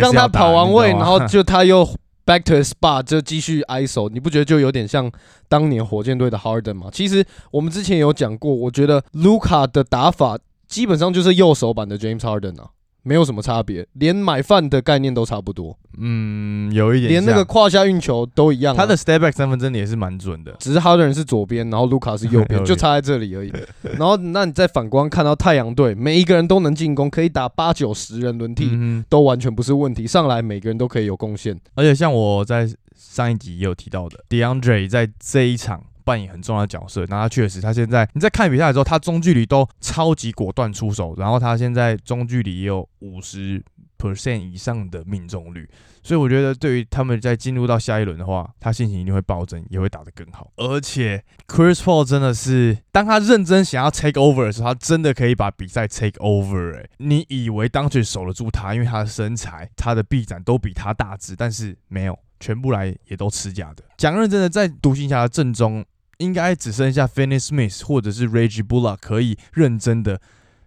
[0.00, 1.86] 让他跑完位，然后就他又
[2.24, 4.08] back to spot 就继续 iso。
[4.08, 5.12] 你不觉得就有点像
[5.46, 6.88] 当年火箭队的 Harden 吗？
[6.90, 12.70] 其实我们之前有讲过，我觉得 Luca 的打法基本上就是右手版的 James Harden 啊。
[13.02, 15.76] 没有什么差别，连买饭的概念都差不多。
[15.98, 18.74] 嗯，有一点，连那个胯下运球都一样。
[18.74, 23.52] 他的 step back 三分真的也是蛮准的，只是哈登人是左边，然后卢卡是右边， 就差在这里而已。
[23.98, 28.70] 然后，那你再反观看到太阳队，每一个人都能进攻，可以打八九十人轮替，
[29.08, 30.06] 都完全不是问题。
[30.06, 31.58] 上来每个人都可以有贡献。
[31.74, 35.82] 而且像我在上一集也有提到的，DeAndre 在这一场。
[36.04, 43.62] 扮演很重要的角色，那他确实，他现在你在看比赛的时候，他中距离都超级果断出手，然后他现在中距离也有五十
[43.98, 45.68] percent 以上的命中率，
[46.02, 50.50] 所以我觉得对于他们在进入到下一轮的话，他心情一定会暴增，也会打得更好。
[50.56, 56.76] 而且 Chris Paul 真的是，当他认真想要 take over 的时候，他真的可以把比赛 take over。
[56.76, 63.84] 哎，你以为当局守得住他，因为他的身材、他的臂展都比他大只，但是没有，全部来也都吃假的。
[63.96, 65.84] 讲认真的，在独行侠的阵中。
[66.22, 70.20] 应该只剩下 Finney Smith 或者是 Reggie Bullock 可以认真的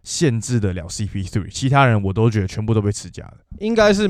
[0.04, 3.38] 限制得了 CP3，其他人我都觉得全部都被吃假了。
[3.60, 4.08] 应该是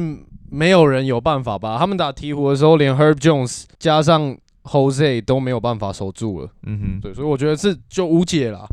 [0.50, 1.78] 没有人有办法吧？
[1.78, 6.50] 他们打鹈鹕的时候，连 Herb Jones 加上 Jose 都没有办法守住了。
[6.64, 8.68] 嗯哼，对，所以我觉得是就无解了，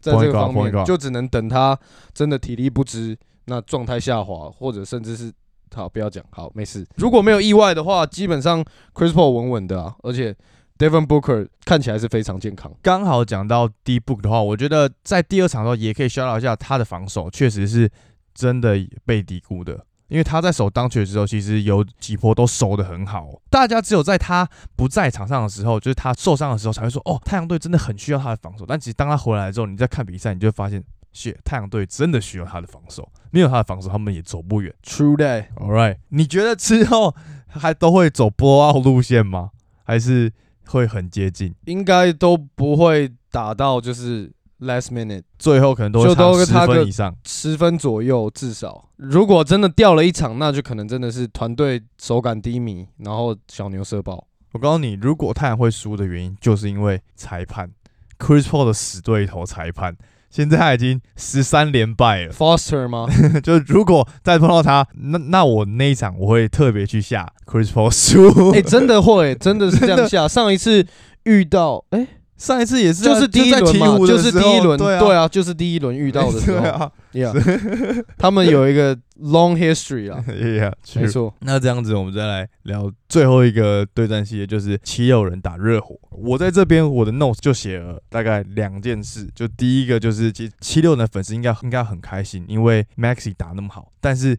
[0.00, 1.78] 在这个方面就只能等他
[2.12, 5.30] 真的体力不支，那状态下滑，或者甚至是
[5.74, 6.86] 好不要讲好没事。
[6.96, 10.34] 如果没有意外的话，基本上 Chris Paul 稳稳的啊，而且。
[10.76, 12.72] Devon Booker 看起来是非常健康。
[12.82, 17.88] 刚好讲到 D Book 的话，我觉得在第二场的时候也可以消耗一下他的防守，确实是
[18.34, 19.86] 真的被低估的。
[20.08, 23.40] 因为他在守当球的时候，其实有几波都守得很好。
[23.48, 28.66] 大家只有在他不在场上的时候，就是他受伤的时候，才会说哦，太阳队真的很需要他的防守。
[28.66, 30.82] 但其实当他回来之后，你再看比赛，你就会发现，
[31.12, 33.08] 谢太阳队真的需要他的防守。
[33.30, 34.74] 没有他的防守，他们也走不远。
[34.82, 35.46] True that.
[35.54, 37.14] All right，你觉得之后
[37.48, 39.52] 还都会走波奥路线吗？
[39.84, 40.32] 还是？
[40.66, 48.88] 会很接近，应该都不会打到就是 last minute，最后可能都会差十分以上，十分左右至少。
[48.96, 54.26] 如果真的掉了一场，那就可能真的是团队手感低迷，然后小牛射爆。
[54.52, 57.70] 我告诉你，如果太阳会输的原因，就是因为裁判
[58.18, 59.96] Chris Paul 的死对头裁判。
[60.34, 63.06] 现在他已经十三连败了，Foster 吗？
[63.40, 68.50] 就是如果再碰到他，那那我那一场我会特别去下 Chris Paul 输。
[68.50, 70.26] 哎，真的会，真的是这样 下。
[70.26, 70.84] 上一次
[71.22, 72.04] 遇到，哎。
[72.36, 81.32] 上一次也是，就是第一轮嘛，就是第一轮，对啊，就是第一轮遇到的时候，Yeah， 他们有一个 long history 啊， Yeah，没错。
[81.40, 85.96] 那这样子，我们再来聊最后一个对战系列，就是七六人打热火。
[86.10, 94.36] 我在这边我的 notes 就写了大概两件事，就第一个就是七七六人的粉丝应该应该很开心，因为 Maxi 打那么好，但是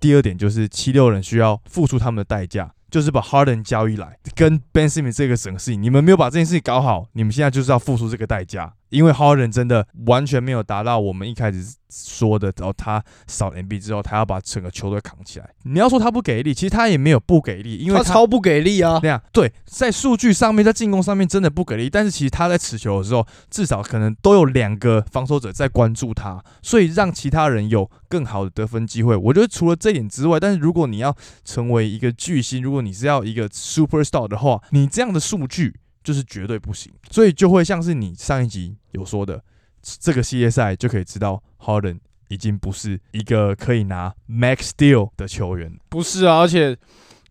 [0.00, 2.73] 第二点就是七六人需要付出他们的代价。
[2.94, 8.72] 就是把 Harden 交易来跟 Ben Simmons 这个整个事情，你们没有把这件事情搞好，你们现在就是要付出这个代价。
[8.94, 15.50] 因为 Harden 真的完全没有达到我们一开始说的，然后他少 MB 之后，他要把整个球队扛起来。
[15.64, 19.00] 你要说他不给力，其实他也没有不给力，因为他超不给力啊。
[19.02, 29.16] 那样对，在数据上面，在进攻上面真的不给力，但是其实他在持球的时候，至少可能都有两个防守者在关注他，所以让其他人有更好的得分机会。
[29.16, 35.74] 我觉得除了这点之外，但是如果你要成为一个巨星，如果你是要一个 super star 的话，你这样的数据。
[36.04, 39.42] 就是绝对不行，所以就会像是你上一集有说的，
[39.82, 46.76] 这个系列赛就可以知道，Harden 已经不是一个可以拿 Max Deal 的球员，不是啊，而且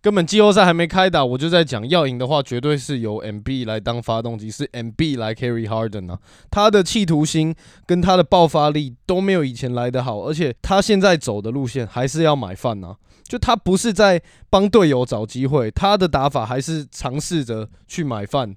[0.02, 7.56] 根本季后赛还没开打，我就在讲要赢的话，绝对是由 MB 来当发动机，是 MB 来 carry Harden 啊，他的企图心
[7.86, 12.98] 跟他的爆发力都没有以前来的好，而且他现在走的路线还是要买饭啊。
[13.24, 18.54] 就他不是在帮队友找机会，他的打法还是尝试着去买饭，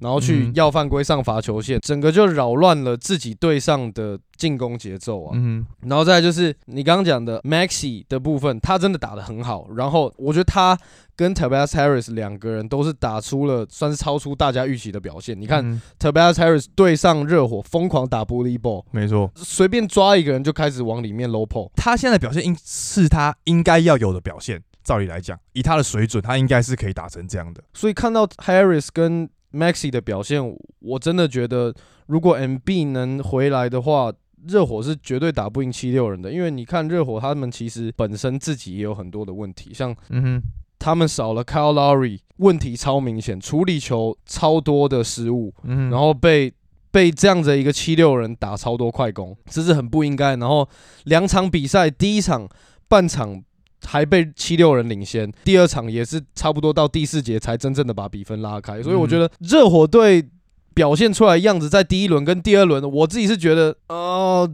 [0.00, 5.32] 然后去要犯规上罚球线，整个就扰乱了自己队上的进攻节奏啊。
[5.34, 9.68] 嗯，然后再就是你刚刚讲的 Maxi 的部分，他真的打得很好。
[9.76, 10.78] 然后我觉得他
[11.14, 15.40] 跟 Tobias Harris 两个人都是打出了算是超出大家预期的表现。
[15.40, 21.70] 你看 Tobias Harris 对上热火疯狂打 bully ball，没错，随便抓一个人就开始往里面 low pull。
[21.74, 24.62] 他现在表现应是他应该要有的表现。
[24.84, 27.60] 照理来讲，以他的水准，他应该是可以打成这样的。
[27.74, 30.40] 所以看到 Harris 跟 Maxi 的表现，
[30.80, 31.74] 我真的觉得，
[32.06, 34.12] 如果 MB 能回来的话，
[34.46, 36.30] 热火是绝对打不赢七六人的。
[36.30, 40.42] 因为你看热火，他们其实本身自己也有很多的问题，像嗯哼，
[40.78, 46.52] 他们少了 Kyle Lowry，问题超明显，处理球超多的失误，嗯，然后被
[46.90, 50.36] 被这样的一个七六人打超多快攻，这是很不应该。
[50.36, 50.68] 然后
[51.04, 52.48] 两场比赛，第一场
[52.88, 53.42] 半场。
[53.86, 60.28] 还被七六人领先，第二场也是差不多到第四节才真正的把比分拉开，所以我觉得热火队
[60.74, 64.50] 表现出来样子，在第一轮跟第二轮，我自己是觉得呃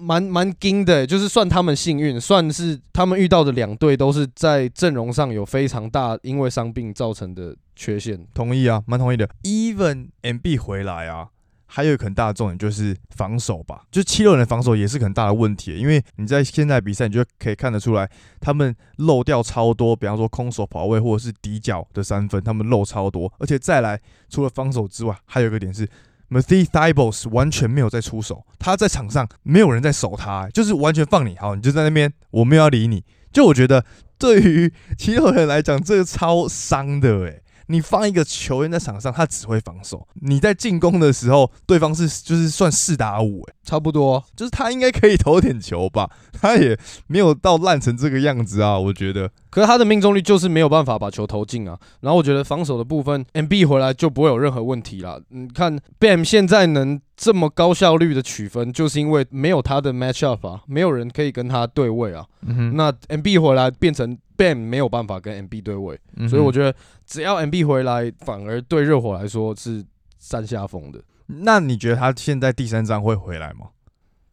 [0.00, 8.26] 蛮蛮惊的，就是算他们幸运，算是他们遇到的两队都是在阵容上有非常大因为伤病造成的缺陷。
[8.34, 9.28] 同意啊，蛮同意的。
[9.44, 11.28] Even M B 回来啊。
[11.74, 18.06] 还有一个很大的重点就是防守吧，就七六人的防守也是很大的问题，因为你在现在比赛，你就可以看得出来，
[18.40, 25.88] 他们漏掉超多，比方说空手跑位或者是底角的三分，他们漏超多，而且再来除了防守之外，还有一个点是
[26.28, 33.82] Matthew Thibos 完全没有在出手，他在场上没有人在守他，就是完全放你好，你就在那边，我没有要理你，就我觉得
[34.18, 37.42] 对于七六人来讲，这个超伤的诶。
[37.66, 40.06] 你放一个球员在场上，他只会防守。
[40.14, 46.10] 你在进攻的时候，对方是就是算四打五，诶，差不多，就是他应该可以投点球吧？
[46.40, 49.30] 他也没有到烂成这个样子啊，我觉得。
[49.50, 51.78] 可是他的命中率就是没有办法把球投进啊。
[52.00, 55.20] 然后我觉得防守的部分，M B 回来就不会有任何问题了。
[55.28, 62.24] 你看 Bam 现在能这么高效率的取分，就是因为没有他的 match up 啊，没有人可以跟他对位啊。
[62.46, 65.96] 嗯那 M B 回来变成 Bam 没有办法跟 M B 对位，
[66.28, 66.74] 所以我觉得
[67.06, 69.84] 只要 M B 回来，反而对热火来说是
[70.18, 71.00] 占下风的。
[71.26, 73.68] 那你觉得他现在第三站会回来吗？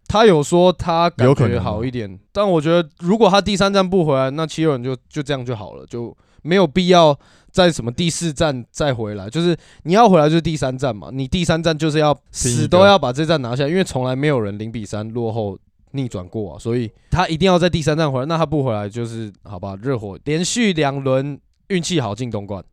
[0.07, 7.15] 他有说他感觉好一点，但我觉得如果他第三站不回来，那七六人就就这样就好了，就没有必要
[7.51, 9.29] 在什么第四站再回来。
[9.29, 15.55] 就是你要回来就是第三站嘛，你第三站就是要死都要把这站拿下，因为从来没有人零比三落后
[15.91, 18.25] 逆转过啊，所以他一定要在第三站回来。
[18.25, 19.75] 那他不回来就是好吧？
[19.81, 22.63] 热火连续两轮运气好进东冠，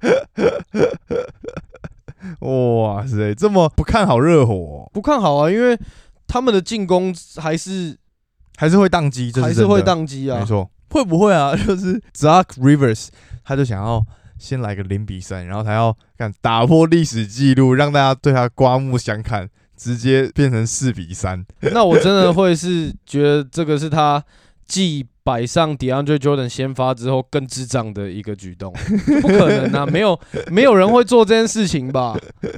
[2.40, 4.90] 哇塞，这么不看好热火？
[4.92, 5.78] 不看好啊，因为。
[6.32, 7.98] 他们的进攻还是
[8.56, 10.38] 还是会宕机，还是会宕机啊？
[10.38, 11.52] 没错，会不会啊？
[11.58, 13.08] 就是 Zach Rivers，
[13.42, 14.00] 他就想要
[14.38, 21.42] 先来个零比三，然后他要看打破历史记录，让大家对他刮目相看，直接变成四比三。
[21.72, 24.22] 那我真的会是觉得这个是他
[24.66, 28.72] 继摆上 DeAndre Jordan 先发之后更智障的一个举动，
[29.22, 29.86] 不可能啊！
[29.86, 30.18] 没有
[30.50, 32.16] 没有人会做这件事情吧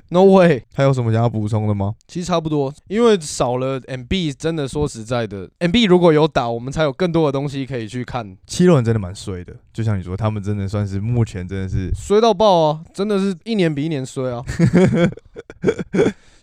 [0.08, 0.64] ？No way！
[0.74, 1.94] 还有什么想要补充的吗？
[2.08, 8.37] 其实差不多，因为少了 MB，真的说实在的，MB 如果有打，我们才有更多的东西可以去看。
[8.46, 12.80] 七六人真的蛮衰的，就像你说，他们真的算是目前真的是衰到爆啊！
[12.94, 14.42] 真的是一年比一年衰啊！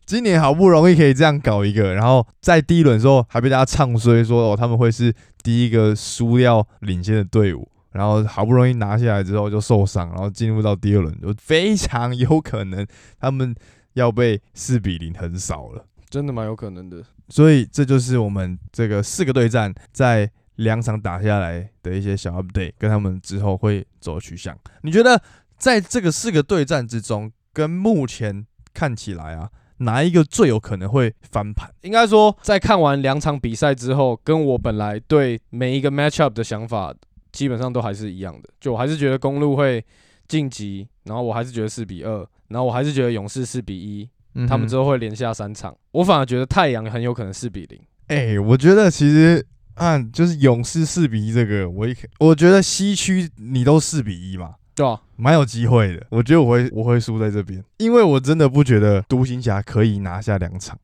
[0.09, 12.83] 今年好不容易可以这样搞一个，然后在第一轮的时候还被大家唱衰，说哦他们会是第一个输掉领先的队伍，然后好不容易拿下来之后就受伤，然后进入到第二轮就非常有可能
[13.19, 13.55] 他们
[13.93, 17.03] 要被四比零横扫了，真的蛮有可能的。
[17.27, 24.57] 所以这就是我们这个四个对战在两场打下来的一些小 update，跟他们之后会走的取向。
[24.81, 25.21] 你觉得
[25.55, 29.51] 在这个四个对战之中，跟目前看起来啊？
[29.79, 31.69] 哪一个最有可能会翻盘？
[31.81, 36.93] 应该说，在看完两场比赛之后，跟我本来对每一个 matchup 的想法，
[37.31, 38.49] 基本上都还是一样的。
[38.59, 39.83] 就我还是觉得公路会
[40.27, 44.07] 晋级，然后我还是觉得四比二，然后我还是觉得勇士四比一，
[44.47, 45.75] 他们之后，会连下三场。
[45.91, 47.79] 我反而觉得太阳很有可能四比零。
[48.07, 56.01] 哎、我觉得其实按就是勇士四比一这个，我一我觉得西区你都四比一嘛，对啊，蛮有机会的。
[56.09, 60.77] 我觉得我会我会输在这边，因为我真的不觉得独行侠可以拿下两场。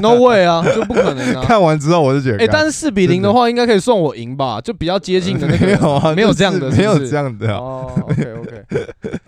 [0.00, 1.44] No way 啊，就不可能啊。
[1.46, 4.58] 看完之后我就觉得，哎、干但是四比零的话，应该可以算我赢吧？
[4.62, 7.58] 就比较接近的那个， 没有啊，没有这样的没有这样的啊。
[7.58, 8.64] 哦，OK OK，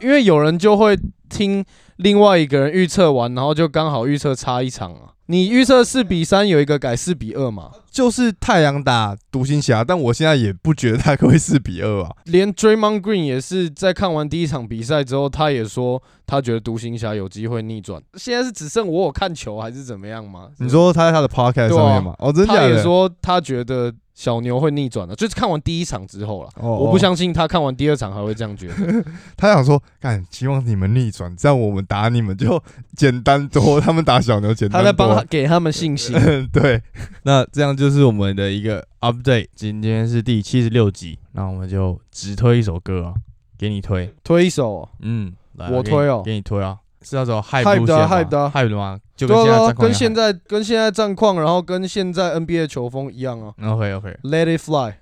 [0.01, 1.63] 因为有人就会听
[1.97, 5.13] 另外一个人预测完，然后就刚好预测差一场啊。
[5.27, 7.71] 你预测四比三，有一个改四比二嘛？
[7.91, 12.11] 就是太阳打独行侠，但我现在也不觉得他会四比二啊。
[12.25, 18.03] 连 Draymond Green 也是在看完第一场比赛之后，他也说他觉得独行侠有机会逆转。
[18.15, 20.49] 现在是只剩我有看球还是怎么样吗？
[20.59, 22.15] 你说他在他的 podcast 上面吗？
[22.19, 22.61] 哦，真假的？
[22.61, 26.51] 他也说他觉得小牛会逆转的，就是看完第一场之后了。
[26.57, 29.05] 哦，我不哦相信他看完第二场还会这样觉得。
[29.37, 32.63] 他想说，干，希望你们逆转，这样我们打你们就
[32.97, 34.85] 简单多，他们打小牛简单多。
[34.85, 36.15] 他在帮他给他们信心。
[36.53, 36.81] 对，
[37.25, 39.49] 那这样就是我们的一个 update。
[39.57, 43.15] 今天是第七十六集，那我们就只推一首歌啊，
[43.59, 44.15] 给你推。
[44.23, 45.33] 推一首哦，嗯，
[45.73, 48.99] 我推哦给你推啊，是那首 hype hype 路线吗的啊 hype 的啊 hype 的吗？
[49.17, 53.55] 就跟现在跟现在跟现在战况，然后跟现在 NBA 球风一样啊。
[53.63, 54.95] OK OK，Let It Fly，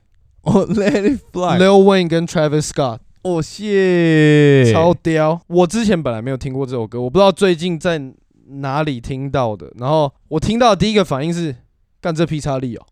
[0.43, 5.41] 哦， Let it fly，Lil Wayne 跟 Travis Scott 哦谢，超屌。
[5.47, 8.01] 我之前本来没有听过这首歌，我不知道最近在
[8.61, 9.73] 哪里听到的。
[9.77, 11.57] 然后我听到的第一个反应是，
[12.01, 12.85] 干这劈叉力哦，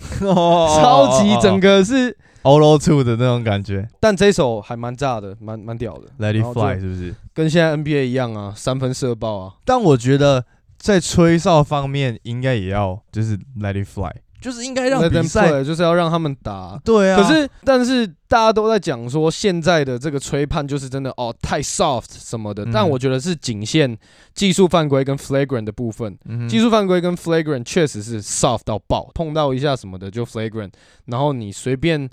[0.80, 2.16] 超级整个个是。
[2.48, 7.14] All o Two 的那种感觉但这首还蛮炸的，蛮蛮屌的，，Let it fly 是不是？
[7.34, 9.54] 跟现在 NBA 一样啊，三分射爆啊。
[9.66, 10.44] 但我觉得
[10.78, 16.80] 在吹哨方面，应该也要就是 Let it fly，就是应该让比赛就是要让他们打。
[16.82, 17.20] 对啊。
[17.20, 22.64] 可是，但是大家都在讲说，现在的这个吹判就是真的哦，太 soft 什么的。
[22.64, 23.96] 嗯但我觉得是仅限
[24.34, 26.16] 技术犯规跟 flagrant 的部分。
[26.24, 30.70] 嗯技术犯规跟 flagrant 确实是 soft 到爆，碰到一下什么的就 flagrant，
[31.06, 32.08] 然后你随便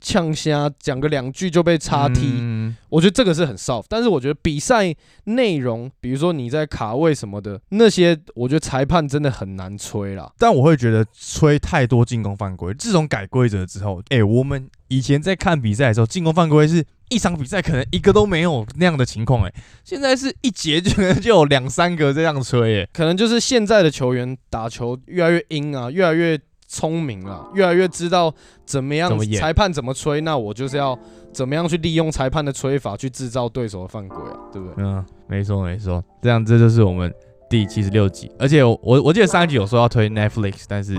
[0.00, 3.84] 呛虾讲个两句就被叉踢、嗯我觉得这个是很 soft。
[3.88, 4.92] 但是我觉得比赛
[5.24, 10.32] 内容，比如说你在卡位什么的那些，我觉得裁判真的很难吹啦。
[10.38, 26.36] 但我会觉得吹太多进攻犯规，自从改规则之后，哎、我们以前在看比赛的时候，进攻犯规是一场比赛可能一个都没有那样的情况，哎，现在是一节就可能就有两三个这样吹，哎，可能就是现在的球员打球越来越阴啊，越来越
[26.72, 28.32] 聪明了，越来越知道
[28.64, 30.96] 怎么样裁判怎么吹，那我就是要
[31.32, 34.84] 怎么样去利用裁判的吹法去制造对手的犯规啊，对不对？
[34.84, 37.12] 嗯，没错没错，这样这就是我们
[37.48, 40.96] 第七十六集，而且我我我记得上一集有说要推 Netflix，但是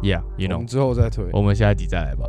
[0.00, 1.26] ，Yeah，you know，们之后再推。
[1.34, 2.24] 我们下一集再来吧。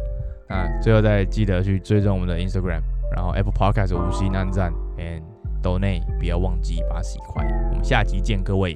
[0.50, 2.82] 那最后再记得去追踪我们的 Instagram，
[3.16, 5.22] 然后 Apple Podcast 五星按赞，and
[5.62, 7.46] 抖内不要忘记八十一块。
[7.72, 8.76] 我们下集见，各位，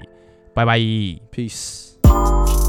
[0.53, 0.79] 拜拜。
[0.79, 2.66] Peace。